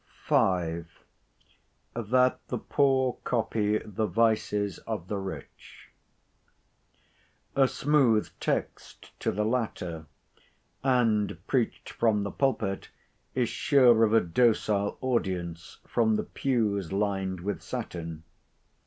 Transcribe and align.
V.—THAT 0.27 0.83
THE 2.47 2.57
POOR 2.57 3.17
COPY 3.23 3.77
THE 3.85 4.07
VICES 4.07 4.79
OF 4.79 5.07
THE 5.07 5.19
RICH 5.19 5.91
A 7.55 7.67
smooth 7.67 8.27
text 8.39 9.11
to 9.19 9.31
the 9.31 9.45
latter; 9.45 10.07
and, 10.83 11.37
preached 11.45 11.91
from 11.91 12.23
the 12.23 12.31
pulpit, 12.31 12.89
is 13.35 13.49
sure 13.49 14.03
of 14.03 14.11
a 14.15 14.21
docile 14.21 14.97
audience 15.01 15.77
from 15.85 16.15
the 16.15 16.23
pews 16.23 16.91
lined 16.91 17.41
with 17.41 17.61
satin. 17.61 18.23